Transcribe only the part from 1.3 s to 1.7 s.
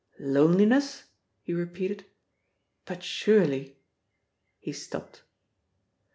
he